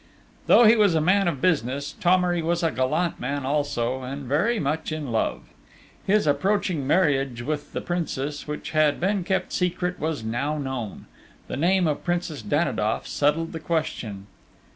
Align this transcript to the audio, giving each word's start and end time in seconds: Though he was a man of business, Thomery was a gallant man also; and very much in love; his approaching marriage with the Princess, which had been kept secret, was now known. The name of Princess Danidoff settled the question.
Though 0.47 0.63
he 0.63 0.75
was 0.75 0.95
a 0.95 0.99
man 0.99 1.27
of 1.27 1.41
business, 1.41 1.93
Thomery 1.93 2.41
was 2.41 2.63
a 2.63 2.71
gallant 2.71 3.19
man 3.19 3.45
also; 3.45 4.01
and 4.01 4.23
very 4.23 4.59
much 4.59 4.91
in 4.91 5.11
love; 5.11 5.43
his 6.07 6.25
approaching 6.25 6.87
marriage 6.87 7.43
with 7.43 7.71
the 7.73 7.81
Princess, 7.81 8.47
which 8.47 8.71
had 8.71 8.99
been 8.99 9.23
kept 9.23 9.53
secret, 9.53 9.99
was 9.99 10.23
now 10.23 10.57
known. 10.57 11.05
The 11.47 11.57
name 11.57 11.85
of 11.85 12.03
Princess 12.03 12.41
Danidoff 12.41 13.05
settled 13.05 13.51
the 13.51 13.59
question. 13.59 14.25